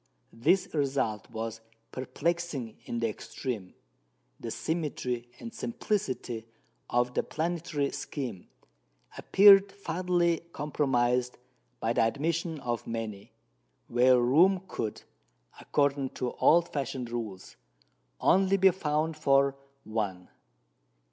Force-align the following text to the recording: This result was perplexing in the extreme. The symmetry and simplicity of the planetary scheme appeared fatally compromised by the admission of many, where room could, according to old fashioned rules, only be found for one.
This 0.33 0.67
result 0.73 1.29
was 1.29 1.61
perplexing 1.91 2.75
in 2.85 3.01
the 3.01 3.07
extreme. 3.07 3.75
The 4.39 4.49
symmetry 4.49 5.29
and 5.39 5.53
simplicity 5.53 6.47
of 6.89 7.13
the 7.13 7.21
planetary 7.21 7.91
scheme 7.91 8.47
appeared 9.15 9.71
fatally 9.71 10.41
compromised 10.53 11.37
by 11.79 11.93
the 11.93 12.01
admission 12.01 12.59
of 12.61 12.87
many, 12.87 13.33
where 13.89 14.19
room 14.19 14.63
could, 14.67 15.03
according 15.59 16.09
to 16.17 16.31
old 16.31 16.73
fashioned 16.73 17.11
rules, 17.11 17.55
only 18.19 18.57
be 18.57 18.71
found 18.71 19.15
for 19.15 19.55
one. 19.83 20.29